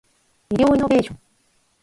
[0.49, 1.19] 医療イノベーション